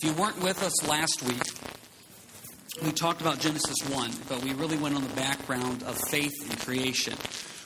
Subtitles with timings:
[0.00, 1.42] If you weren't with us last week,
[2.84, 6.56] we talked about Genesis 1, but we really went on the background of faith and
[6.60, 7.14] creation.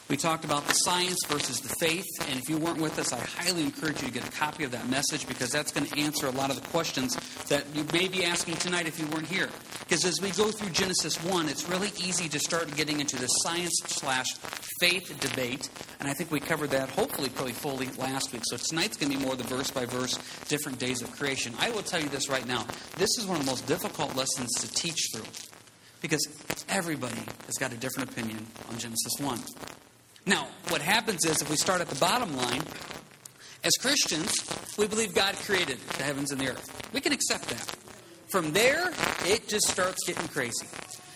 [0.09, 3.19] We talked about the science versus the faith, and if you weren't with us, I
[3.19, 6.27] highly encourage you to get a copy of that message because that's going to answer
[6.27, 7.15] a lot of the questions
[7.49, 9.51] that you may be asking tonight if you weren't here.
[9.93, 13.27] Because as we go through Genesis 1, it's really easy to start getting into the
[13.27, 14.25] science slash
[14.81, 15.69] faith debate,
[16.01, 18.41] and I think we covered that hopefully pretty fully last week.
[18.47, 20.19] So tonight's going to be more the verse by verse,
[20.49, 21.53] different days of creation.
[21.59, 22.65] I will tell you this right now
[22.97, 25.27] this is one of the most difficult lessons to teach through
[26.01, 26.27] because
[26.71, 29.41] everybody has got a different opinion on Genesis 1.
[30.25, 32.63] Now, what happens is if we start at the bottom line,
[33.63, 34.33] as Christians,
[34.79, 36.95] we believe God created the heavens and the earth.
[36.95, 37.82] We can accept that.
[38.33, 38.91] From there,
[39.27, 40.67] it just starts getting crazy.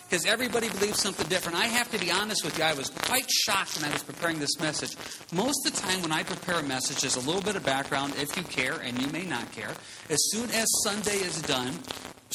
[0.07, 1.57] Because everybody believes something different.
[1.57, 4.37] I have to be honest with you, I was quite shocked when I was preparing
[4.37, 4.95] this message.
[5.33, 8.13] Most of the time, when I prepare a message, there's a little bit of background
[8.19, 9.71] if you care, and you may not care.
[10.11, 11.73] As soon as Sunday is done,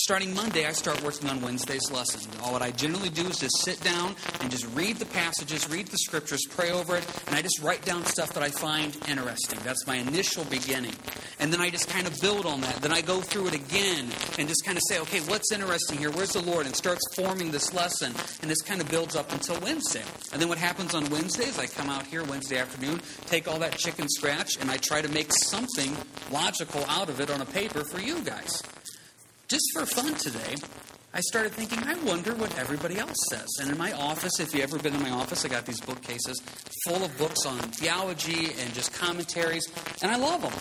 [0.02, 2.28] starting Monday, I start working on Wednesday's lesson.
[2.42, 5.86] All what I generally do is just sit down and just read the passages, read
[5.86, 9.60] the scriptures, pray over it, and I just write down stuff that I find interesting.
[9.62, 10.94] That's my initial beginning.
[11.38, 12.82] And then I just kind of build on that.
[12.82, 14.08] Then I go through it again
[14.40, 16.10] and just kind of say, okay, what's interesting here?
[16.10, 16.66] Where's the Lord?
[16.66, 18.12] And starts forming this lesson.
[18.42, 20.02] And this kind of builds up until Wednesday.
[20.32, 23.78] And then what happens on Wednesdays, I come out here Wednesday afternoon, take all that
[23.78, 25.96] chicken scratch, and I try to make something
[26.32, 28.62] logical out of it on a paper for you guys
[29.52, 30.54] just for fun today,
[31.12, 33.46] I started thinking, I wonder what everybody else says.
[33.60, 36.40] And in my office, if you've ever been in my office, I got these bookcases
[36.86, 40.52] full of books on theology and just commentaries, and I love them.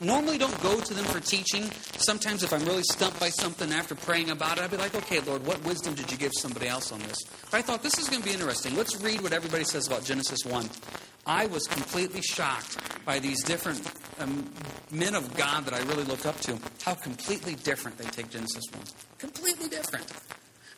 [0.00, 1.70] Normally don't go to them for teaching.
[1.98, 5.20] Sometimes if I'm really stumped by something after praying about it, I'll be like, okay,
[5.20, 7.18] Lord, what wisdom did you give somebody else on this?
[7.50, 8.76] But I thought this is going to be interesting.
[8.76, 10.68] Let's read what everybody says about Genesis 1.
[11.26, 13.80] I was completely shocked by these different
[14.18, 14.50] um,
[14.90, 18.64] men of God that I really looked up to, how completely different they take Genesis
[18.72, 18.82] 1.
[19.18, 20.04] Completely different.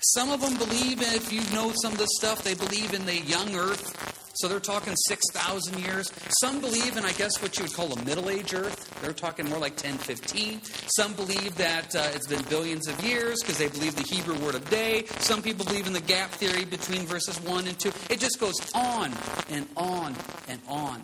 [0.00, 3.16] Some of them believe, if you know some of this stuff, they believe in the
[3.16, 4.15] young earth.
[4.36, 6.12] So they're talking 6,000 years.
[6.40, 9.00] Some believe in, I guess, what you would call a middle age earth.
[9.00, 10.60] They're talking more like 10, 15.
[10.96, 14.54] Some believe that uh, it's been billions of years because they believe the Hebrew word
[14.54, 15.06] of day.
[15.20, 17.92] Some people believe in the gap theory between verses 1 and 2.
[18.10, 19.12] It just goes on
[19.50, 20.14] and on
[20.48, 21.02] and on.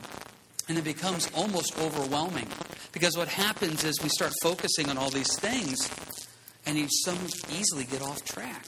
[0.69, 2.49] And it becomes almost overwhelming
[2.93, 5.91] because what happens is we start focusing on all these things
[6.67, 7.15] and you so
[7.51, 8.67] easily get off track.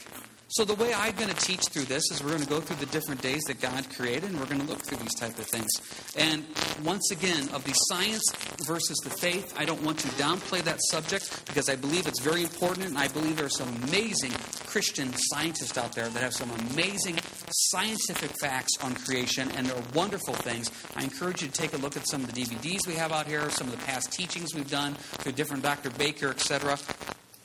[0.54, 2.76] So the way I'm going to teach through this is we're going to go through
[2.76, 5.47] the different days that God created, and we're going to look through these type of
[5.47, 5.69] things.
[6.16, 6.44] And
[6.84, 8.22] once again, of the science
[8.64, 12.44] versus the faith, I don't want to downplay that subject because I believe it's very
[12.44, 14.31] important, and I believe there are some amazing
[14.69, 17.19] Christian scientists out there that have some amazing
[17.50, 20.70] scientific facts on creation, and they're wonderful things.
[20.94, 23.26] I encourage you to take a look at some of the DVDs we have out
[23.26, 25.91] here, some of the past teachings we've done through different Dr.
[25.91, 26.78] Baker, etc.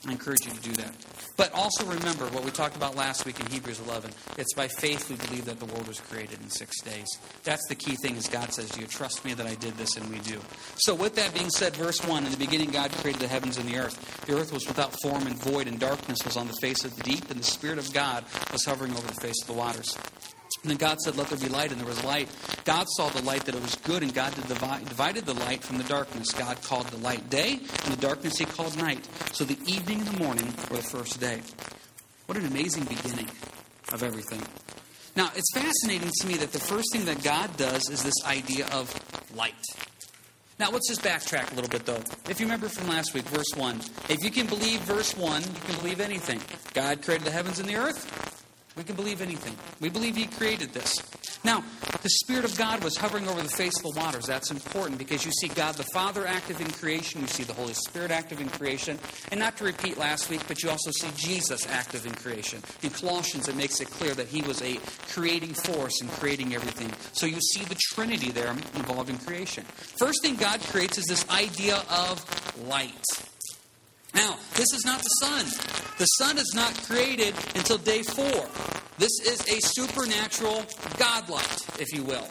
[0.06, 0.94] I encourage you to do that.
[1.40, 4.10] But also remember what we talked about last week in Hebrews 11.
[4.36, 7.06] It's by faith we believe that the world was created in six days.
[7.44, 9.96] That's the key thing is God says, do you trust me that I did this?
[9.96, 10.38] And we do.
[10.76, 13.66] So with that being said, verse 1, in the beginning God created the heavens and
[13.66, 14.26] the earth.
[14.26, 17.02] The earth was without form and void, and darkness was on the face of the
[17.04, 19.96] deep, and the Spirit of God was hovering over the face of the waters.
[20.62, 22.28] And then God said, Let there be light, and there was light.
[22.64, 25.84] God saw the light that it was good, and God divided the light from the
[25.84, 26.32] darkness.
[26.32, 29.08] God called the light day, and the darkness he called night.
[29.32, 31.40] So the evening and the morning were the first day.
[32.26, 33.28] What an amazing beginning
[33.92, 34.42] of everything.
[35.16, 38.66] Now, it's fascinating to me that the first thing that God does is this idea
[38.68, 38.94] of
[39.34, 39.54] light.
[40.58, 42.02] Now, let's just backtrack a little bit, though.
[42.28, 45.48] If you remember from last week, verse 1, if you can believe verse 1, you
[45.64, 46.40] can believe anything.
[46.74, 48.29] God created the heavens and the earth.
[48.76, 49.56] We can believe anything.
[49.80, 50.94] We believe He created this.
[51.42, 51.64] Now,
[52.02, 54.26] the Spirit of God was hovering over the face of the waters.
[54.26, 57.72] That's important because you see God the Father active in creation, you see the Holy
[57.72, 58.98] Spirit active in creation.
[59.30, 62.62] And not to repeat last week, but you also see Jesus active in creation.
[62.82, 66.92] In Colossians, it makes it clear that He was a creating force in creating everything.
[67.12, 69.64] So you see the Trinity there involved in creation.
[69.64, 72.24] First thing God creates is this idea of
[72.68, 73.04] light.
[74.14, 75.89] Now, this is not the sun.
[76.00, 78.48] The sun is not created until day four.
[78.96, 80.62] This is a supernatural
[80.96, 82.26] godlight, if you will.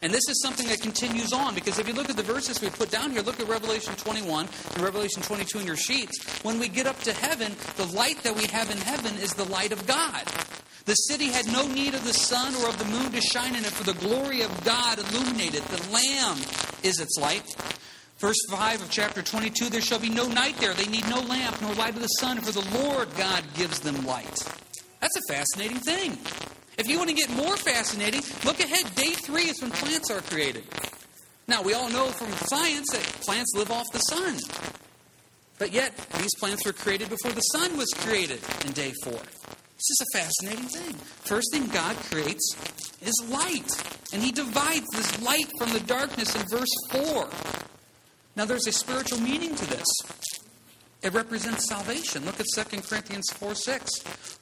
[0.00, 2.70] And this is something that continues on because if you look at the verses we
[2.70, 6.22] put down here, look at Revelation 21 and Revelation 22 in your sheets.
[6.44, 9.46] When we get up to heaven, the light that we have in heaven is the
[9.46, 10.22] light of God.
[10.84, 13.64] The city had no need of the sun or of the moon to shine in
[13.64, 15.64] it, for the glory of God illuminated.
[15.64, 16.36] The Lamb
[16.84, 17.56] is its light.
[18.24, 20.72] Verse 5 of chapter 22 There shall be no night there.
[20.72, 24.06] They need no lamp nor light of the sun, for the Lord God gives them
[24.06, 24.42] light.
[25.00, 26.16] That's a fascinating thing.
[26.78, 28.94] If you want to get more fascinating, look ahead.
[28.94, 30.64] Day three is when plants are created.
[31.48, 34.38] Now, we all know from science that plants live off the sun.
[35.58, 39.20] But yet, these plants were created before the sun was created in day four.
[39.20, 40.94] This is a fascinating thing.
[41.26, 42.56] First thing God creates
[43.02, 43.70] is light,
[44.14, 47.73] and He divides this light from the darkness in verse 4.
[48.36, 49.86] Now, there's a spiritual meaning to this.
[51.04, 52.24] It represents salvation.
[52.24, 53.90] Look at 2 Corinthians 4 6.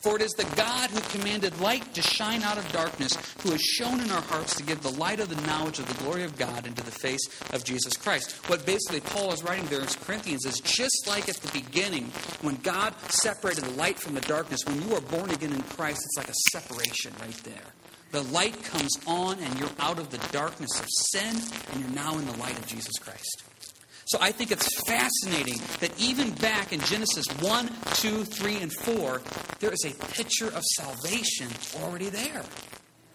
[0.03, 3.61] For it is the God who commanded light to shine out of darkness, who has
[3.61, 6.39] shown in our hearts to give the light of the knowledge of the glory of
[6.39, 7.21] God into the face
[7.53, 8.33] of Jesus Christ.
[8.49, 12.05] What basically Paul is writing there in Corinthians is just like at the beginning,
[12.43, 16.01] when God separated the light from the darkness, when you are born again in Christ,
[16.05, 17.73] it's like a separation right there.
[18.13, 21.37] The light comes on, and you're out of the darkness of sin,
[21.73, 23.43] and you're now in the light of Jesus Christ.
[24.13, 29.23] So I think it's fascinating that even back in Genesis 1, 2, 3, and 4,
[29.59, 31.49] there is a picture of salvation
[31.83, 32.43] already there.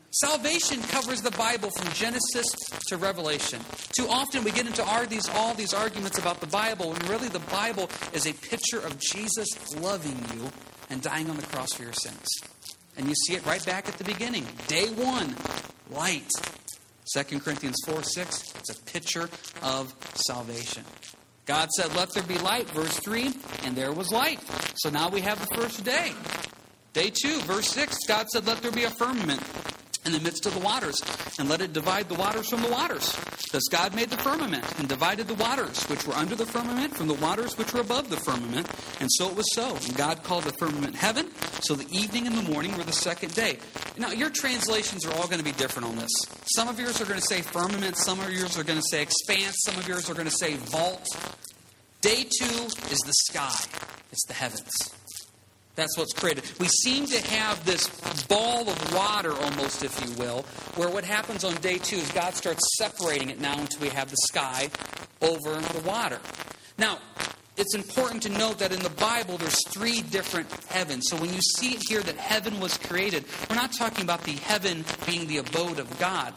[0.09, 2.47] Salvation covers the Bible from Genesis
[2.87, 3.59] to Revelation.
[3.95, 7.27] Too often we get into all these, all these arguments about the Bible, and really
[7.27, 9.47] the Bible is a picture of Jesus
[9.79, 10.49] loving you
[10.89, 12.25] and dying on the cross for your sins.
[12.97, 14.47] And you see it right back at the beginning.
[14.65, 15.35] Day one,
[15.91, 16.31] light.
[17.13, 19.29] 2 Corinthians 4 6, it's a picture
[19.63, 20.83] of salvation.
[21.45, 23.31] God said, Let there be light, verse 3,
[23.63, 24.41] and there was light.
[24.75, 26.11] So now we have the first day.
[26.91, 29.41] Day 2, verse 6, God said, Let there be a firmament
[30.05, 31.01] in the midst of the waters,
[31.37, 33.15] and let it divide the waters from the waters.
[33.51, 37.07] Thus God made the firmament, and divided the waters which were under the firmament from
[37.07, 38.67] the waters which were above the firmament.
[38.99, 39.75] And so it was so.
[39.75, 41.29] And God called the firmament heaven.
[41.61, 43.57] So the evening and the morning were the second day.
[43.97, 46.11] Now, your translations are all going to be different on this.
[46.55, 49.01] Some of yours are going to say firmament, some of yours are going to say
[49.01, 51.05] expanse, some of yours are going to say vault.
[52.01, 53.55] Day two is the sky,
[54.11, 54.71] it's the heavens.
[55.75, 56.43] That's what's created.
[56.59, 57.87] We seem to have this
[58.25, 60.41] ball of water, almost, if you will,
[60.75, 64.09] where what happens on day two is God starts separating it now until we have
[64.09, 64.69] the sky
[65.21, 66.19] over the water.
[66.79, 66.99] Now,
[67.57, 71.07] it's important to note that in the Bible there's three different heavens.
[71.09, 74.33] So when you see it here that heaven was created, we're not talking about the
[74.33, 76.33] heaven being the abode of God.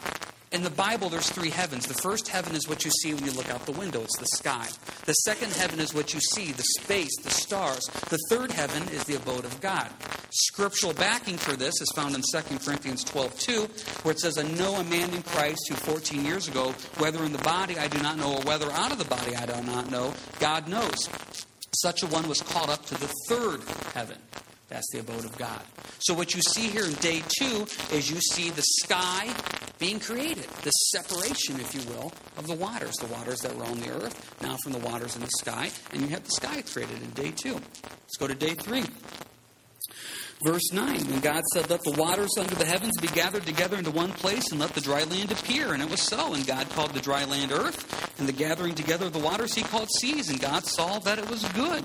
[0.51, 1.87] In the Bible, there's three heavens.
[1.87, 4.25] The first heaven is what you see when you look out the window, it's the
[4.25, 4.67] sky.
[5.05, 7.85] The second heaven is what you see, the space, the stars.
[8.09, 9.89] The third heaven is the abode of God.
[10.33, 13.61] Scriptural backing for this is found in 2 Corinthians 12 2,
[14.03, 17.33] where it says, I know a man in Christ who 14 years ago, whether in
[17.33, 19.91] the body I do not know, or whether out of the body I do not
[19.91, 21.09] know, God knows.
[21.81, 23.61] Such a one was caught up to the third
[23.93, 24.17] heaven.
[24.69, 25.61] That's the abode of God.
[25.99, 29.27] So, what you see here in day two is you see the sky
[29.79, 33.81] being created, the separation, if you will, of the waters, the waters that were on
[33.81, 37.01] the earth, now from the waters in the sky, and you have the sky created
[37.01, 37.55] in day two.
[37.55, 38.85] Let's go to day three.
[40.43, 43.91] Verse 9, when God said, Let the waters under the heavens be gathered together into
[43.91, 45.73] one place, and let the dry land appear.
[45.73, 46.33] And it was so.
[46.33, 49.61] And God called the dry land earth, and the gathering together of the waters he
[49.61, 50.29] called seas.
[50.31, 51.83] And God saw that it was good.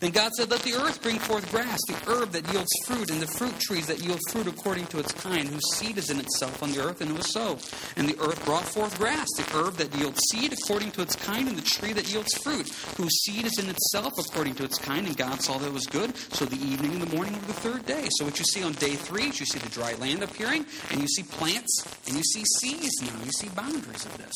[0.00, 3.20] Then God said, Let the earth bring forth grass, the herb that yields fruit, and
[3.20, 6.62] the fruit trees that yield fruit according to its kind, whose seed is in itself
[6.62, 7.02] on the earth.
[7.02, 7.58] And it was so.
[7.98, 11.48] And the earth brought forth grass, the herb that yields seed according to its kind,
[11.48, 12.66] and the tree that yields fruit,
[12.96, 15.06] whose seed is in itself according to its kind.
[15.06, 16.16] And God saw that it was good.
[16.32, 18.08] So the evening and the morning were the third day.
[18.18, 21.00] So what you see on day three is you see the dry land appearing, and
[21.00, 23.18] you see plants, and you see seas now.
[23.24, 24.34] You see boundaries of this.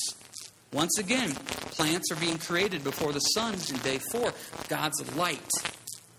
[0.72, 1.30] Once again,
[1.76, 4.32] plants are being created before the sun in day four.
[4.68, 5.50] God's light.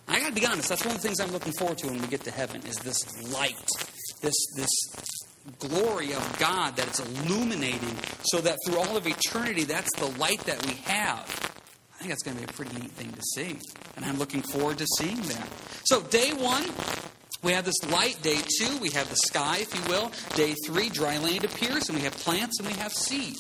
[0.08, 0.70] I got to be honest.
[0.70, 2.62] That's one of the things I'm looking forward to when we get to heaven.
[2.66, 3.00] Is this
[3.34, 3.68] light,
[4.22, 4.70] this this
[5.60, 10.40] glory of God that it's illuminating, so that through all of eternity, that's the light
[10.46, 11.28] that we have.
[11.96, 13.58] I think that's going to be a pretty neat thing to see.
[13.96, 15.48] And I'm looking forward to seeing that.
[15.86, 16.66] So, day one,
[17.44, 18.22] we have this light.
[18.22, 20.12] Day two, we have the sky, if you will.
[20.36, 23.38] Day three, dry land appears, and we have plants and we have seas.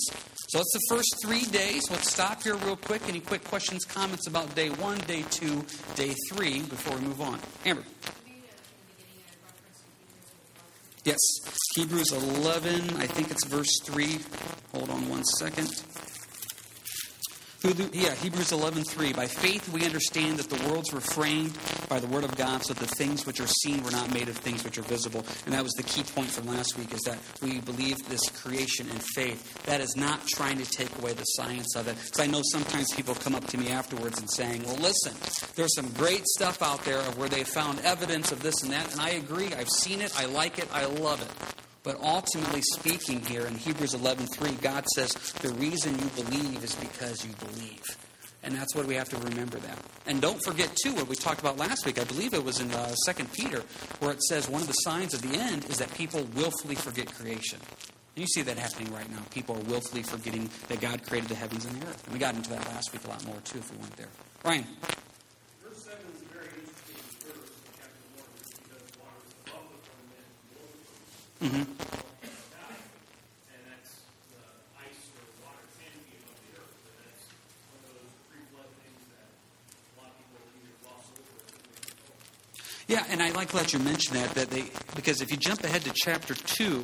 [0.49, 1.89] So it's the first three days.
[1.89, 3.01] Let's stop here real quick.
[3.07, 7.39] Any quick questions, comments about day one, day two, day three before we move on?
[7.65, 7.83] Amber.
[11.03, 11.19] Yes,
[11.75, 14.17] Hebrews 11, I think it's verse 3.
[14.71, 15.69] Hold on one second
[17.93, 19.13] yeah, Hebrews 11:3.
[19.15, 21.57] By faith we understand that the worlds were framed
[21.89, 24.37] by the word of God, so the things which are seen were not made of
[24.37, 25.25] things which are visible.
[25.45, 28.89] And that was the key point from last week: is that we believe this creation
[28.89, 29.63] in faith.
[29.65, 31.95] That is not trying to take away the science of it.
[32.03, 35.13] Because I know sometimes people come up to me afterwards and saying, "Well, listen,
[35.55, 38.91] there's some great stuff out there of where they found evidence of this and that,"
[38.91, 39.53] and I agree.
[39.53, 40.11] I've seen it.
[40.17, 40.69] I like it.
[40.71, 41.64] I love it.
[41.85, 45.11] But ultimately speaking here in Hebrews 11:3, God says
[45.41, 47.83] the reason you believe is because you believe.
[48.41, 49.77] And that's what we have to remember that.
[50.05, 51.99] And don't forget, too, what we talked about last week.
[51.99, 53.63] I believe it was in uh, 2 Peter,
[53.99, 57.11] where it says one of the signs of the end is that people willfully forget
[57.11, 57.59] creation.
[58.15, 59.21] And you see that happening right now.
[59.31, 62.03] People are willfully forgetting that God created the heavens and the earth.
[62.05, 64.09] And we got into that last week a lot more, too, if we weren't there.
[64.43, 64.65] Ryan.
[71.41, 71.94] Mm-hmm.
[83.35, 84.63] Like let you mention that that they
[84.95, 86.83] because if you jump ahead to chapter two,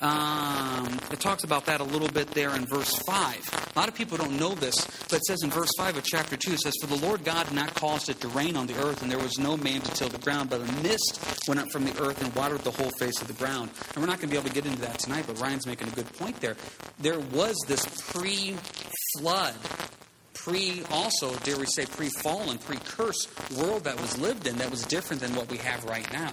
[0.00, 3.40] um, it talks about that a little bit there in verse five.
[3.74, 4.74] A lot of people don't know this,
[5.08, 7.52] but it says in verse five of chapter two, it says, "For the Lord God
[7.52, 10.08] not cause it to rain on the earth, and there was no man to till
[10.08, 13.20] the ground, but a mist went up from the earth and watered the whole face
[13.20, 15.24] of the ground." And we're not going to be able to get into that tonight,
[15.26, 16.56] but Ryan's making a good point there.
[16.98, 19.54] There was this pre-flood
[20.44, 25.22] pre also dare we say pre-fallen pre-curse world that was lived in that was different
[25.22, 26.32] than what we have right now.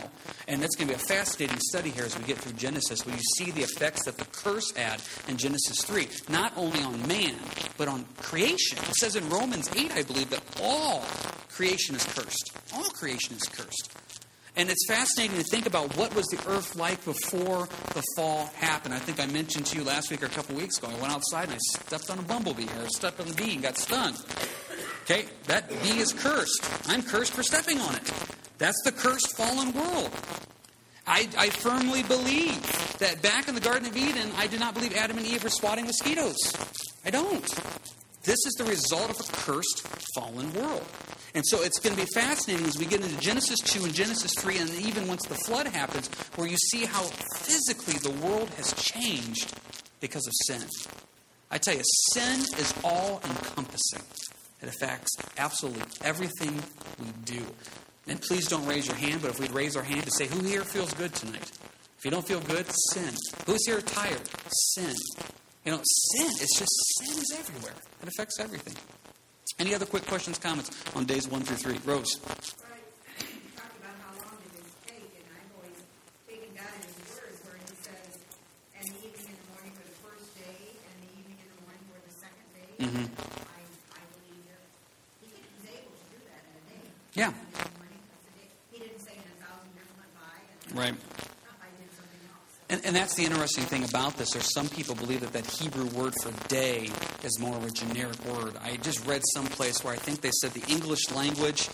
[0.50, 3.16] And that's going to be a fascinating study here as we get through genesis where
[3.16, 7.36] you see the effects that the curse had in genesis 3 not only on man
[7.78, 8.78] but on creation.
[8.80, 11.04] It says in romans 8 i believe that all
[11.50, 12.52] creation is cursed.
[12.74, 14.01] All creation is cursed
[14.56, 18.94] and it's fascinating to think about what was the earth like before the fall happened.
[18.94, 20.90] I think I mentioned to you last week or a couple weeks ago.
[20.90, 23.62] I went outside and I stepped on a bumblebee or stepped on a bee and
[23.62, 24.16] got stung.
[25.04, 26.70] Okay, that bee is cursed.
[26.88, 28.14] I'm cursed for stepping on it.
[28.58, 30.12] That's the cursed fallen world.
[31.08, 32.62] I, I firmly believe
[33.00, 35.50] that back in the Garden of Eden, I do not believe Adam and Eve were
[35.50, 36.38] swatting mosquitoes.
[37.04, 37.44] I don't.
[38.24, 40.86] This is the result of a cursed fallen world.
[41.34, 44.34] And so it's going to be fascinating as we get into Genesis 2 and Genesis
[44.40, 47.04] 3, and even once the flood happens, where you see how
[47.44, 49.54] physically the world has changed
[50.02, 50.68] because of sin.
[51.50, 51.84] I tell you,
[52.14, 54.04] sin is all encompassing.
[54.62, 56.62] It affects absolutely everything
[57.00, 57.44] we do.
[58.08, 60.44] And please don't raise your hand, but if we'd raise our hand to say, Who
[60.44, 61.52] here feels good tonight?
[61.98, 63.14] If you don't feel good, sin.
[63.46, 64.22] Who's here tired?
[64.74, 64.94] Sin.
[65.66, 67.76] You know, sin, it's just sin is everywhere.
[68.02, 68.76] It affects everything.
[69.62, 71.78] Any other quick questions, comments on days one through three?
[71.86, 72.20] Rose.
[82.80, 82.98] Mm-hmm.
[82.98, 83.62] I,
[83.94, 84.66] I believe that
[85.22, 86.90] he was able to do that in a day.
[87.14, 87.32] Yeah.
[88.72, 90.82] He didn't say in a thousand years went by.
[90.82, 90.98] right.
[92.72, 94.32] And, and, that's the interesting thing about this.
[94.32, 96.90] There's some people believe that that Hebrew word for day
[97.22, 98.54] is more of a generic word.
[98.64, 101.68] I just read someplace where I think they said the English language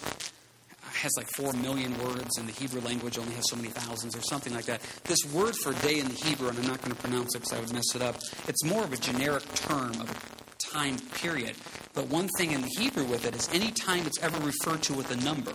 [0.81, 4.21] has like four million words, and the Hebrew language only has so many thousands, or
[4.21, 4.81] something like that.
[5.03, 7.53] This word for day in the Hebrew, and I'm not going to pronounce it because
[7.53, 8.15] I would mess it up,
[8.47, 11.55] it's more of a generic term of a time period.
[11.93, 14.93] But one thing in the Hebrew with it is any time it's ever referred to
[14.93, 15.53] with a number,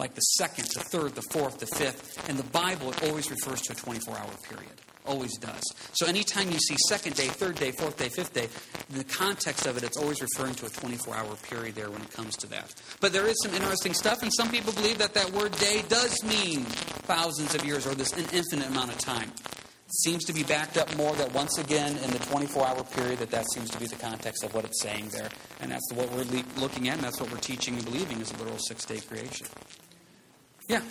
[0.00, 2.28] like the second, the third, the fourth, the fifth.
[2.28, 4.72] In the Bible, it always refers to a 24 hour period.
[5.06, 5.62] Always does.
[5.92, 8.48] So anytime you see second day, third day, fourth day, fifth day,
[8.90, 12.02] in the context of it, it's always referring to a 24 hour period there when
[12.02, 12.74] it comes to that.
[13.00, 16.22] But there is some interesting stuff, and some people believe that that word day does
[16.24, 16.60] mean
[17.06, 19.32] thousands of years or this an infinite amount of time.
[20.04, 23.30] Seems to be backed up more that once again in the 24 hour period that
[23.32, 25.28] that seems to be the context of what it's saying there.
[25.60, 26.24] And that's what we're
[26.58, 29.48] looking at, and that's what we're teaching and believing is a literal six day creation.
[30.70, 30.82] Yeah.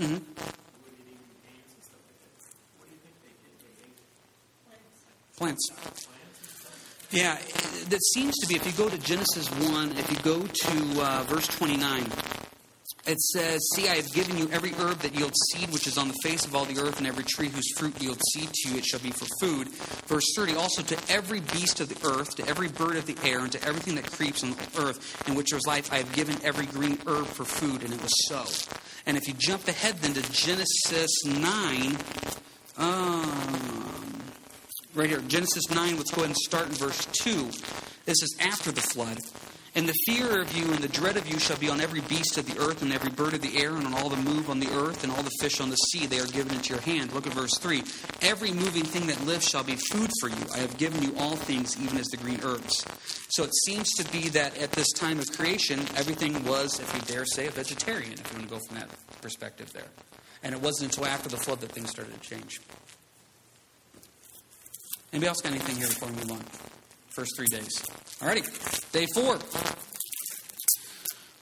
[0.00, 0.16] Mm-hmm.
[5.36, 5.70] Plants.
[7.10, 7.36] Yeah,
[7.90, 11.24] that seems to be, if you go to Genesis 1, if you go to uh,
[11.24, 12.06] verse 29,
[13.06, 16.08] it says, See, I have given you every herb that yields seed, which is on
[16.08, 18.78] the face of all the earth, and every tree whose fruit yields seed to you,
[18.78, 19.68] it shall be for food.
[20.06, 23.40] Verse 30, also to every beast of the earth, to every bird of the air,
[23.40, 26.12] and to everything that creeps on the earth, in which there is life, I have
[26.14, 28.44] given every green herb for food, and it was so.
[29.06, 31.96] And if you jump ahead then to Genesis 9,
[32.78, 34.22] um,
[34.94, 37.50] right here, Genesis 9, let's go ahead and start in verse 2.
[38.06, 39.18] This is after the flood.
[39.76, 42.38] And the fear of you and the dread of you shall be on every beast
[42.38, 44.60] of the earth and every bird of the air and on all the move on
[44.60, 46.06] the earth and all the fish on the sea.
[46.06, 47.12] They are given into your hand.
[47.12, 47.82] Look at verse 3.
[48.22, 50.46] Every moving thing that lives shall be food for you.
[50.54, 52.86] I have given you all things, even as the green herbs.
[53.30, 57.00] So it seems to be that at this time of creation, everything was, if you
[57.12, 58.88] dare say, a vegetarian, if you want to go from that
[59.22, 59.88] perspective there.
[60.44, 62.60] And it wasn't until after the flood that things started to change.
[65.12, 66.83] Anybody else got anything here before we move on?
[67.14, 67.80] First three days.
[68.18, 69.34] Alrighty, day four.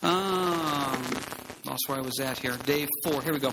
[0.03, 1.03] Um,
[1.65, 2.57] lost where I was at here.
[2.67, 3.23] Day four.
[3.23, 3.53] Here we go.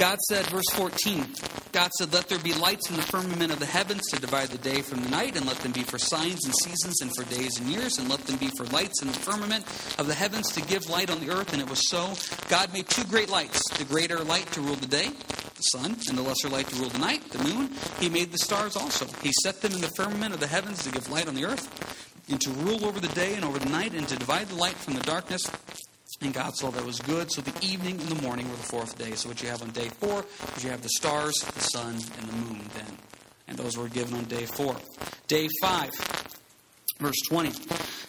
[0.00, 1.26] God said, verse 14,
[1.72, 4.56] God said, Let there be lights in the firmament of the heavens to divide the
[4.56, 7.60] day from the night, and let them be for signs and seasons and for days
[7.60, 9.62] and years, and let them be for lights in the firmament
[9.98, 11.52] of the heavens to give light on the earth.
[11.52, 12.14] And it was so.
[12.48, 16.16] God made two great lights the greater light to rule the day, the sun, and
[16.16, 17.68] the lesser light to rule the night, the moon.
[17.98, 19.04] He made the stars also.
[19.22, 21.68] He set them in the firmament of the heavens to give light on the earth
[22.30, 24.76] and to rule over the day and over the night, and to divide the light
[24.76, 25.42] from the darkness.
[26.22, 27.32] And God saw that was good.
[27.32, 29.12] So the evening and the morning were the fourth day.
[29.12, 30.24] So what you have on day four
[30.56, 32.98] is you have the stars, the sun, and the moon then.
[33.48, 34.76] And those were given on day four.
[35.28, 35.90] Day five,
[36.98, 37.52] verse 20.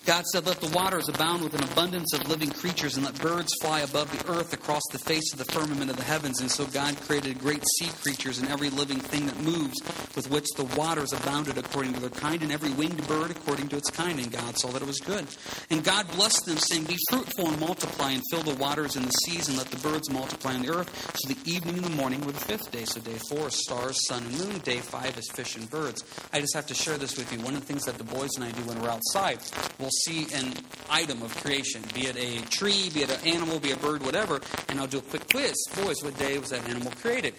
[0.05, 3.53] God said, Let the waters abound with an abundance of living creatures, and let birds
[3.61, 6.41] fly above the earth across the face of the firmament of the heavens.
[6.41, 9.79] And so God created great sea creatures and every living thing that moves,
[10.15, 13.77] with which the waters abounded according to their kind, and every winged bird according to
[13.77, 14.17] its kind.
[14.17, 15.27] And God saw that it was good.
[15.69, 19.11] And God blessed them, saying, Be fruitful and multiply, and fill the waters in the
[19.11, 20.89] seas, and let the birds multiply on the earth.
[21.21, 22.85] So the evening and the morning were the fifth day.
[22.85, 24.57] So day four is stars, sun, and moon.
[24.59, 26.03] Day five is fish and birds.
[26.33, 27.39] I just have to share this with you.
[27.41, 29.37] One of the things that the boys and I do when we're outside,
[29.77, 30.53] we'll see an
[30.89, 34.41] item of creation, be it a tree, be it an animal, be a bird, whatever,
[34.69, 35.55] and I'll do a quick quiz.
[35.75, 37.35] Boys, what day was that animal created?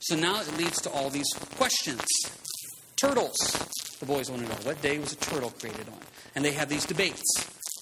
[0.00, 2.04] So now it leads to all these questions.
[2.96, 3.36] Turtles.
[4.00, 5.98] The boys want to know what day was a turtle created on?
[6.34, 7.22] And they have these debates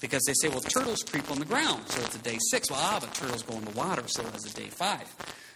[0.01, 2.69] because they say, well, turtles creep on the ground, so it's a day six.
[2.69, 5.07] Well, ah, but turtles go in the water, so it's a day five.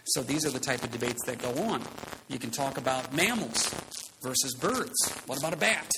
[0.06, 1.82] So these are the type of debates that go on.
[2.28, 3.74] You can talk about mammals
[4.22, 4.94] versus birds.
[5.26, 5.90] What about a bat?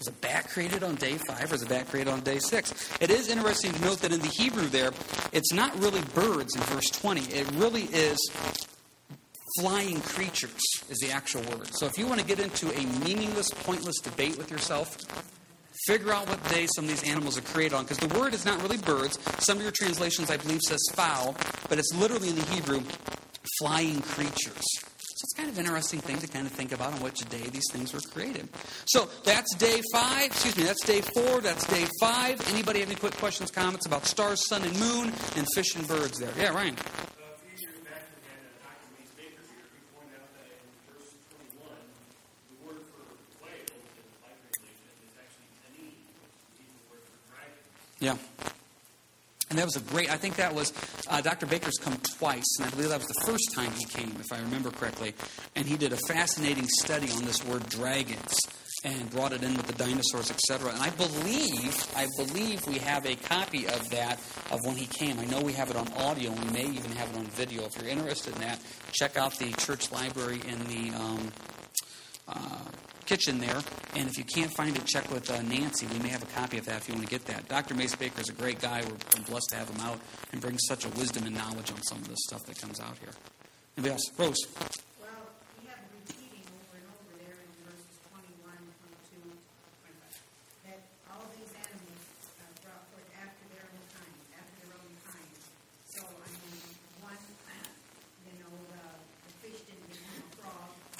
[0.00, 2.72] Was a bat created on day five or was a bat created on day six?
[3.02, 4.92] It is interesting to note that in the Hebrew there,
[5.30, 7.20] it's not really birds in verse 20.
[7.20, 8.18] It really is
[9.58, 11.68] flying creatures, is the actual word.
[11.74, 14.96] So if you want to get into a meaningless, pointless debate with yourself,
[15.86, 17.84] figure out what day some of these animals are created on.
[17.84, 19.18] Because the word is not really birds.
[19.44, 21.36] Some of your translations, I believe, says fowl,
[21.68, 22.82] but it's literally in the Hebrew
[23.58, 24.64] flying creatures.
[25.20, 27.70] So it's kind of interesting thing to kind of think about on which day these
[27.70, 28.48] things were created.
[28.86, 30.24] So that's day five.
[30.28, 31.42] Excuse me, that's day four.
[31.42, 32.40] That's day five.
[32.54, 36.18] Anybody have any quick questions, comments about stars, sun, and moon, and fish and birds
[36.18, 36.32] there?
[36.38, 36.74] Yeah, Ryan.
[47.98, 48.16] Yeah.
[49.50, 50.72] And that was a great, I think that was,
[51.08, 51.44] uh, Dr.
[51.46, 54.38] Baker's come twice, and I believe that was the first time he came, if I
[54.38, 55.12] remember correctly.
[55.56, 58.38] And he did a fascinating study on this word dragons
[58.84, 60.72] and brought it in with the dinosaurs, etc.
[60.72, 64.18] And I believe, I believe we have a copy of that
[64.50, 65.18] of when he came.
[65.18, 67.64] I know we have it on audio, and we may even have it on video.
[67.64, 68.60] If you're interested in that,
[68.92, 71.32] check out the church library in the um,
[73.10, 73.60] kitchen there.
[73.96, 75.84] And if you can't find it, check with uh, Nancy.
[75.92, 77.48] We may have a copy of that if you want to get that.
[77.48, 77.74] Dr.
[77.74, 78.82] Mace Baker is a great guy.
[78.84, 79.98] We're blessed to have him out
[80.30, 82.96] and bring such a wisdom and knowledge on some of this stuff that comes out
[82.98, 83.10] here.
[83.76, 84.10] Anybody else?
[84.16, 84.36] Rose.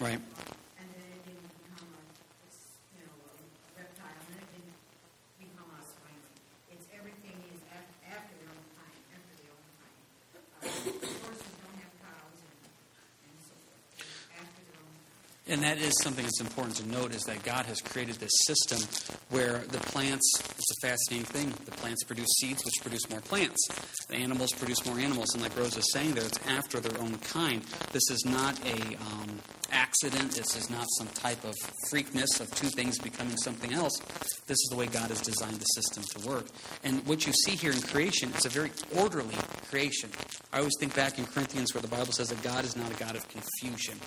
[0.00, 0.18] Right.
[15.50, 18.78] And that is something that's important to note is that God has created this system
[19.30, 21.52] where the plants, it's a fascinating thing.
[21.64, 23.58] The plants produce seeds, which produce more plants.
[24.08, 25.34] The animals produce more animals.
[25.34, 27.62] And like Rose was saying there, it's after their own kind.
[27.90, 29.40] This is not a um,
[29.72, 30.30] accident.
[30.30, 31.56] This is not some type of
[31.90, 33.98] freakness of two things becoming something else.
[34.46, 36.46] This is the way God has designed the system to work.
[36.84, 39.34] And what you see here in creation, it's a very orderly
[39.68, 40.10] creation.
[40.52, 42.94] I always think back in Corinthians where the Bible says that God is not a
[42.94, 43.98] God of confusion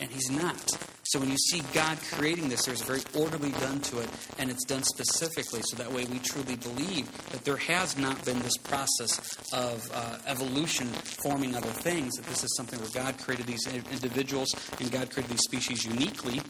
[0.00, 0.70] and he's not.
[1.04, 4.08] So when you see God creating this, there's a very orderly done to it,
[4.38, 8.38] and it's done specifically so that way we truly believe that there has not been
[8.40, 9.18] this process
[9.52, 14.54] of uh, evolution forming other things, that this is something where God created these individuals
[14.78, 16.40] and God created these species uniquely.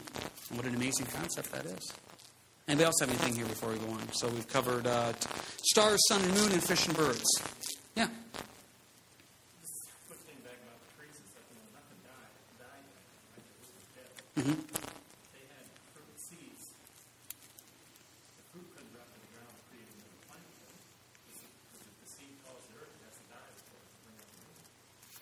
[0.49, 1.93] And what an amazing concept that is.
[2.67, 4.11] Anybody else have anything here before we go on?
[4.11, 5.13] So we've covered uh,
[5.63, 7.25] stars, sun, and moon, and fish and birds.
[7.95, 8.09] Yeah.
[14.39, 14.55] Mm-hmm.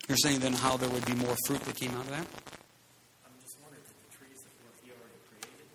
[0.06, 2.26] You're saying then how there would be more fruit that came out of that?
[3.26, 4.54] I'm just wondering if the trees that
[4.86, 5.66] he already created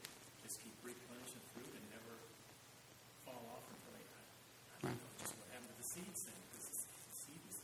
[0.41, 2.15] just keep replenishing fruit and never
[3.27, 4.23] fall off until they die.
[4.23, 4.97] I don't right.
[5.03, 6.39] know just what happened to the seeds then.
[6.47, 6.79] Because the
[7.27, 7.55] seeds,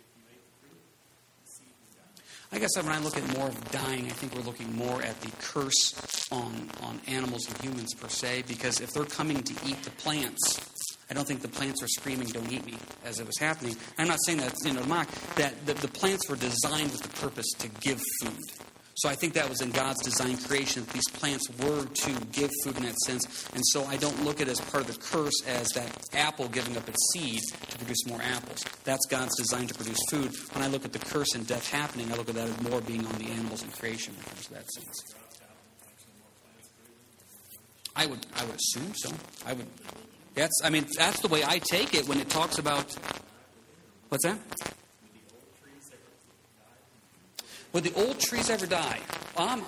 [0.00, 2.24] if you ate the fruit, the seed would die.
[2.52, 5.20] I guess when I look at more of dying, I think we're looking more at
[5.20, 5.94] the curse
[6.30, 10.60] on, on animals and humans per se, because if they're coming to eat the plants,
[11.10, 13.76] I don't think the plants are screaming, don't eat me, as it was happening.
[13.98, 17.20] I'm not saying that, you know, mock, that the, the plants were designed with the
[17.20, 18.40] purpose to give food.
[18.96, 22.50] So I think that was in God's design creation that these plants were to give
[22.64, 23.46] food in that sense.
[23.52, 26.48] And so I don't look at it as part of the curse as that apple
[26.48, 28.64] giving up its seed to produce more apples.
[28.84, 30.32] That's God's design to produce food.
[30.52, 32.80] When I look at the curse and death happening, I look at that as more
[32.80, 35.14] being on the animals in creation in terms of that sense.
[37.94, 39.10] I would I would assume so.
[39.46, 39.66] I would
[40.34, 42.96] that's I mean that's the way I take it when it talks about
[44.08, 44.38] what's that?
[47.76, 49.00] Would the old trees ever die?
[49.36, 49.62] Um,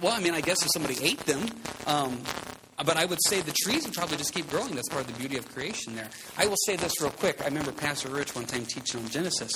[0.00, 1.44] well, I mean, I guess if somebody ate them,
[1.84, 2.22] um,
[2.86, 4.76] but I would say the trees would probably just keep growing.
[4.76, 6.08] That's part of the beauty of creation there.
[6.38, 7.42] I will say this real quick.
[7.42, 9.50] I remember Pastor Rich one time teaching on Genesis.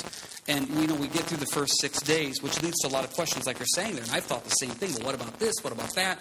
[0.49, 3.05] And, you know, we get through the first six days, which leads to a lot
[3.05, 4.03] of questions like you're saying there.
[4.03, 4.95] And I've thought the same thing.
[4.95, 5.55] Well, what about this?
[5.62, 6.19] What about that?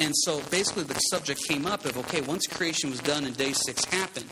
[0.00, 3.52] And so basically the subject came up of, okay, once creation was done and day
[3.52, 4.26] six happened,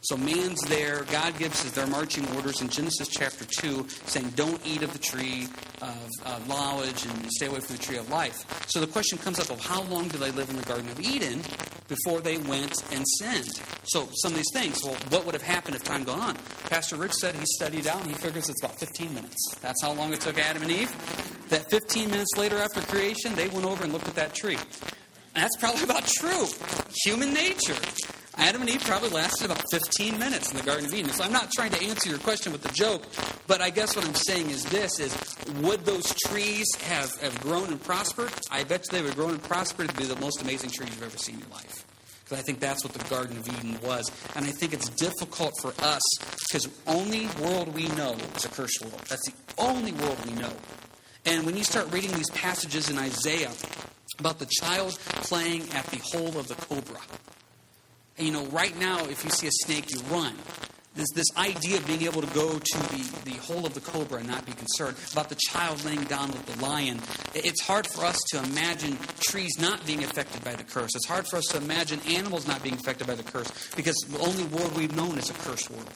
[0.00, 1.04] so man's there.
[1.10, 4.98] God gives us their marching orders in Genesis chapter 2 saying, don't eat of the
[4.98, 5.48] tree
[5.82, 8.44] of uh, knowledge and stay away from the tree of life.
[8.68, 11.00] So the question comes up of how long do they live in the Garden of
[11.00, 11.42] Eden
[11.88, 13.50] before they went and sinned?
[13.84, 16.36] So some of these things, well, what would have happened if time gone on?
[16.70, 19.54] Pastor Rich said he studied out and he figures it's about 15 minutes.
[19.60, 20.90] That's how long it took Adam and Eve.
[21.48, 24.58] That 15 minutes later after creation, they went over and looked at that tree.
[25.34, 26.46] And That's probably about true.
[27.04, 27.76] Human nature.
[28.38, 31.10] Adam and Eve probably lasted about 15 minutes in the Garden of Eden.
[31.10, 33.02] So I'm not trying to answer your question with a joke,
[33.48, 35.16] but I guess what I'm saying is this is
[35.60, 38.30] would those trees have, have grown and prospered?
[38.50, 41.02] I bet they would have grown and prospered to be the most amazing trees you've
[41.02, 41.84] ever seen in your life.
[42.24, 44.10] Because I think that's what the Garden of Eden was.
[44.36, 46.02] And I think it's difficult for us
[46.48, 49.02] because only world we know is a cursed world.
[49.08, 50.52] That's the only world we know.
[51.24, 53.50] And when you start reading these passages in Isaiah
[54.18, 57.00] about the child playing at the hole of the cobra,
[58.18, 60.34] you know, right now, if you see a snake, you run.
[60.94, 64.18] This, this idea of being able to go to the, the hole of the cobra
[64.18, 67.00] and not be concerned, about the child laying down with the lion.
[67.34, 70.96] It's hard for us to imagine trees not being affected by the curse.
[70.96, 74.18] It's hard for us to imagine animals not being affected by the curse because the
[74.18, 75.88] only world we've known is a cursed world.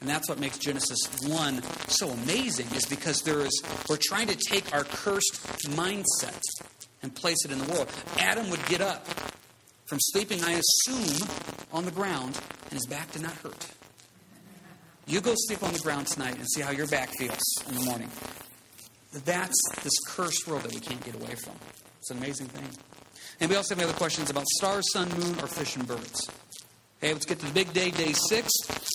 [0.00, 4.36] And that's what makes Genesis 1 so amazing, is because there is, we're trying to
[4.36, 5.34] take our cursed
[5.70, 6.40] mindset
[7.02, 7.90] and place it in the world.
[8.18, 9.08] Adam would get up
[9.86, 11.28] from sleeping, I assume,
[11.72, 13.66] on the ground, and his back did not hurt.
[15.06, 17.80] You go sleep on the ground tonight and see how your back feels in the
[17.82, 18.10] morning.
[19.24, 21.54] That's this cursed world that we can't get away from.
[21.98, 22.68] It's an amazing thing.
[23.40, 26.30] And we also have other questions about stars, sun, moon, or fish and birds?
[26.98, 28.50] Okay, let's get to the big day, day six.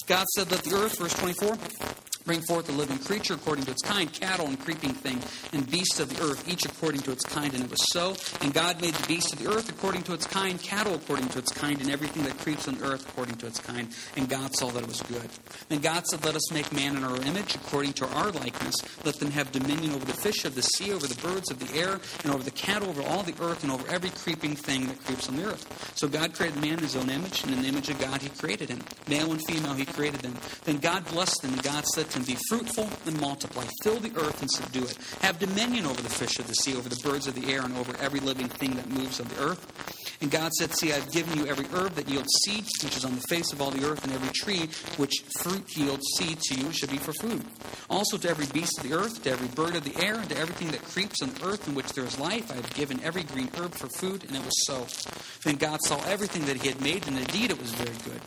[0.07, 1.57] God said, Let the earth, verse 24,
[2.29, 5.19] Bring forth a living creature according to its kind, cattle and creeping thing,
[5.51, 7.51] and beasts of the earth, each according to its kind.
[7.55, 8.15] And it was so.
[8.41, 11.39] And God made the beasts of the earth according to its kind, cattle according to
[11.39, 13.87] its kind, and everything that creeps on earth according to its kind.
[14.15, 15.27] And God saw that it was good.
[15.69, 18.75] Then God said, Let us make man in our image, according to our likeness.
[19.03, 21.79] Let them have dominion over the fish of the sea, over the birds of the
[21.79, 25.03] air, and over the cattle, over all the earth, and over every creeping thing that
[25.03, 25.65] creeps on the earth.
[25.97, 28.29] So God created man in his own image, and in the image of God he
[28.29, 28.83] created him.
[29.07, 30.35] Male and female he created them.
[30.65, 33.65] Then God blessed them, and God said to them, Be fruitful and multiply.
[33.83, 34.97] Fill the earth and subdue it.
[35.21, 37.75] Have dominion over the fish of the sea, over the birds of the air, and
[37.77, 39.65] over every living thing that moves on the earth.
[40.21, 43.15] And God said, See, I've given you every herb that yields seed, which is on
[43.15, 46.71] the face of all the earth, and every tree which fruit yields seed to you
[46.73, 47.43] should be for food.
[47.89, 50.37] Also to every beast of the earth, to every bird of the air, and to
[50.37, 53.23] everything that creeps on the earth in which there is life, I have given every
[53.23, 54.85] green herb for food, and it was so.
[55.43, 58.21] Then God saw everything that he had made, and indeed it was very good.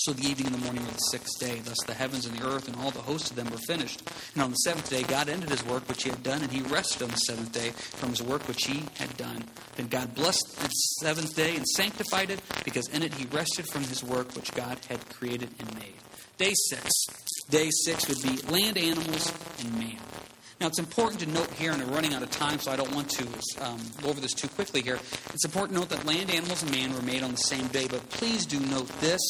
[0.00, 2.46] So the evening and the morning of the sixth day, thus the heavens and the
[2.46, 4.02] earth and all the hosts of them were finished.
[4.34, 6.60] And on the seventh day, God ended his work which he had done, and he
[6.60, 9.42] rested on the seventh day from his work which he had done.
[9.76, 13.84] Then God blessed the seventh day and sanctified it, because in it he rested from
[13.84, 15.94] his work which God had created and made.
[16.36, 16.90] Day six.
[17.48, 19.98] Day six would be land animals and man.
[20.58, 22.92] Now, it's important to note here, and I'm running out of time, so I don't
[22.94, 23.26] want to
[23.60, 24.98] um, go over this too quickly here.
[25.34, 27.86] It's important to note that land animals and man were made on the same day,
[27.88, 29.20] but please do note this.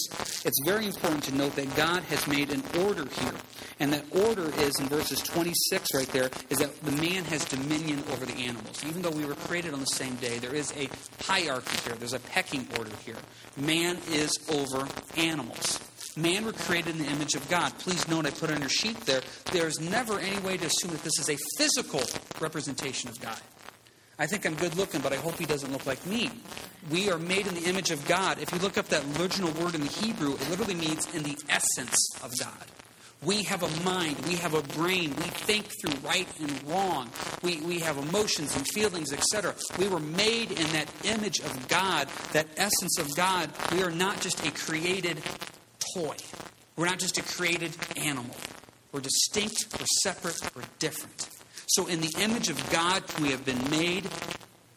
[0.45, 3.35] It's very important to note that God has made an order here.
[3.81, 8.05] And that order is in verses 26 right there, is that the man has dominion
[8.13, 8.85] over the animals.
[8.87, 10.89] Even though we were created on the same day, there is a
[11.25, 13.17] hierarchy here, there's a pecking order here.
[13.57, 14.87] Man is over
[15.17, 15.81] animals.
[16.17, 17.79] Man were created in the image of God.
[17.79, 19.21] Please note, I put on your sheet there,
[19.53, 22.03] there's never any way to assume that this is a physical
[22.41, 23.39] representation of God.
[24.19, 26.31] I think I'm good looking, but I hope he doesn't look like me.
[26.91, 28.39] We are made in the image of God.
[28.41, 31.37] If you look up that original word in the Hebrew, it literally means in the
[31.51, 32.65] essence of God.
[33.23, 37.11] We have a mind, we have a brain, we think through right and wrong,
[37.43, 39.55] we, we have emotions and feelings, etc.
[39.79, 43.51] We were made in that image of God, that essence of God.
[43.73, 45.23] We are not just a created
[45.95, 46.17] toy.
[46.77, 48.37] We're not just a created animal.
[48.93, 51.29] We're distinct, we're separate, we're different.
[51.69, 54.09] So, in the image of God, we have been made,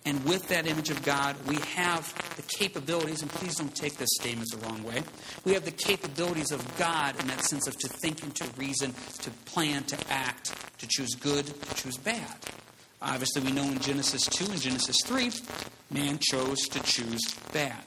[0.06, 4.10] and with that image of God, we have the capabilities, and please don't take this
[4.20, 5.04] statement the wrong way.
[5.46, 8.94] We have the capabilities of God in that sense of to think and to reason,
[9.22, 12.36] to plan, to act, to choose good, to choose bad.
[13.02, 15.32] Obviously, we know in Genesis 2 and Genesis 3,
[15.92, 17.22] man chose to choose
[17.54, 17.84] bad.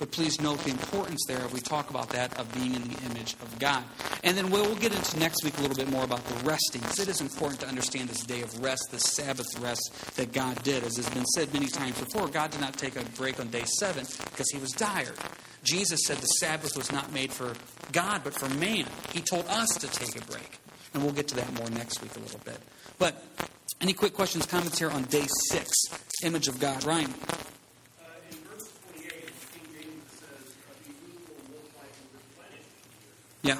[0.00, 3.04] But please note the importance there, if we talk about that, of being in the
[3.04, 3.84] image of God.
[4.24, 6.80] And then we'll, get into next week a little bit more about the resting.
[6.82, 10.84] It is important to understand this day of rest, the Sabbath rest that God did.
[10.84, 13.64] As has been said many times before, God did not take a break on day
[13.78, 15.12] seven because he was tired.
[15.64, 17.52] Jesus said the Sabbath was not made for
[17.92, 18.86] God, but for man.
[19.12, 20.60] He told us to take a break.
[20.94, 22.58] And we'll get to that more next week a little bit.
[22.98, 23.22] But
[23.82, 25.70] any quick questions, comments here on day six,
[26.22, 26.84] image of God?
[26.84, 27.12] Ryan.
[33.42, 33.58] Yeah.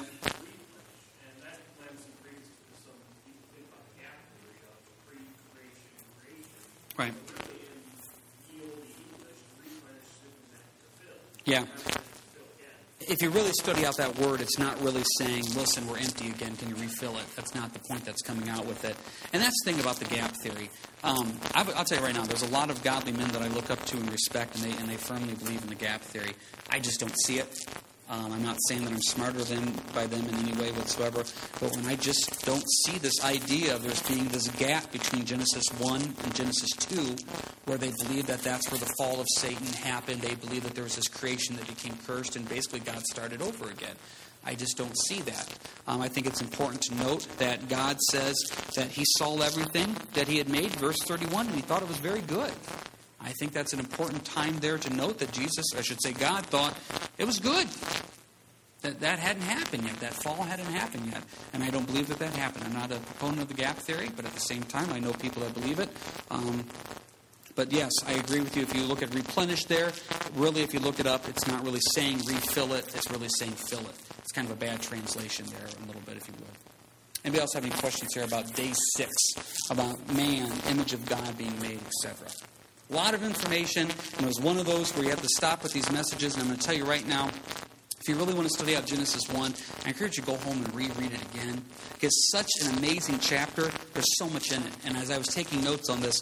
[6.97, 7.13] Right.
[11.45, 11.65] Yeah.
[13.07, 16.55] If you really study out that word, it's not really saying, listen, we're empty again,
[16.55, 17.25] can you refill it?
[17.35, 18.95] That's not the point that's coming out with it.
[19.33, 20.69] And that's the thing about the gap theory.
[21.03, 23.71] Um, I'll tell you right now, there's a lot of godly men that I look
[23.71, 26.35] up to and respect, and they, and they firmly believe in the gap theory.
[26.69, 27.57] I just don't see it.
[28.11, 31.23] Um, I'm not saying that I'm smarter than by them in any way whatsoever,
[31.61, 35.63] but when I just don't see this idea of there's being this gap between Genesis
[35.79, 37.15] 1 and Genesis 2,
[37.67, 40.83] where they believe that that's where the fall of Satan happened, they believe that there
[40.83, 43.95] was this creation that became cursed, and basically God started over again.
[44.43, 45.47] I just don't see that.
[45.87, 48.35] Um, I think it's important to note that God says
[48.75, 51.97] that He saw everything that He had made, verse 31, and He thought it was
[51.97, 52.51] very good.
[53.23, 56.43] I think that's an important time there to note that Jesus, I should say God,
[56.47, 56.75] thought
[57.17, 57.67] it was good.
[58.81, 59.99] That, that hadn't happened yet.
[59.99, 61.21] That fall hadn't happened yet.
[61.53, 62.65] And I don't believe that that happened.
[62.65, 65.13] I'm not a proponent of the gap theory, but at the same time, I know
[65.13, 65.89] people that believe it.
[66.31, 66.65] Um,
[67.55, 68.63] but yes, I agree with you.
[68.63, 69.91] If you look at replenish there,
[70.35, 73.51] really, if you look it up, it's not really saying refill it, it's really saying
[73.51, 73.95] fill it.
[74.17, 76.47] It's kind of a bad translation there, a little bit, if you will.
[77.23, 79.11] Anybody else have any questions here about day six,
[79.69, 82.27] about man, image of God being made, etc.?
[82.89, 85.61] A lot of information, and it was one of those where you have to stop
[85.61, 87.29] with these messages, and I'm going to tell you right now,
[88.01, 89.53] if you really want to study out Genesis 1,
[89.85, 91.61] I encourage you to go home and reread it again.
[92.01, 93.69] It's such an amazing chapter.
[93.93, 94.73] There's so much in it.
[94.85, 96.19] And as I was taking notes on this,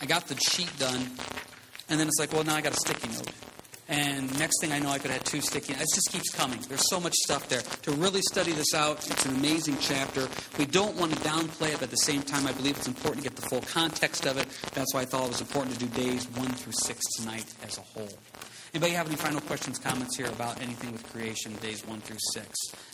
[0.00, 1.10] I got the sheet done,
[1.88, 3.32] and then it's like, well, now I got a sticky note.
[3.88, 5.72] And next thing I know, I could have two sticky.
[5.72, 5.82] Notes.
[5.82, 6.60] It just keeps coming.
[6.68, 7.62] There's so much stuff there.
[7.82, 10.28] To really study this out, it's an amazing chapter.
[10.58, 13.24] We don't want to downplay it, but at the same time, I believe it's important
[13.24, 14.46] to get the full context of it.
[14.74, 17.78] That's why I thought it was important to do days one through six tonight as
[17.78, 18.10] a whole.
[18.72, 22.48] Anybody have any final questions, comments here about anything with creation, days 1 through 6?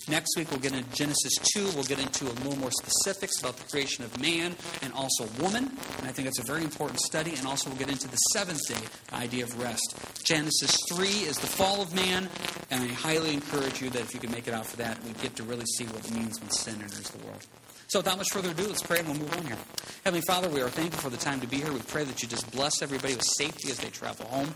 [0.08, 1.72] Next week, we'll get into Genesis 2.
[1.74, 5.64] We'll get into a little more specifics about the creation of man and also woman.
[5.98, 7.34] And I think that's a very important study.
[7.36, 9.98] And also, we'll get into the seventh day, the idea of rest.
[10.24, 12.26] Genesis 3 is the fall of man.
[12.70, 15.12] And I highly encourage you that if you can make it out for that, we
[15.22, 17.46] get to really see what it means when sin enters the world.
[17.88, 19.56] So, without much further ado, let's pray and we'll move on here.
[20.04, 21.72] Heavenly Father, we are thankful for the time to be here.
[21.72, 24.46] We pray that you just bless everybody with safety as they travel home.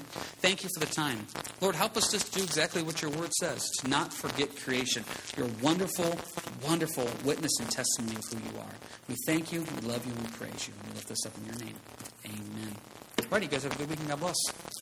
[0.41, 1.27] Thank you for the time.
[1.61, 5.05] Lord, help us just do exactly what your word says to not forget creation.
[5.37, 6.19] Your wonderful,
[6.65, 8.75] wonderful witness and testimony of who you are.
[9.09, 10.75] We thank you, we love you, we praise you.
[10.81, 11.77] And we lift this up in your name.
[12.27, 12.77] Amen.
[13.21, 14.80] All right, you guys have a good week and God bless.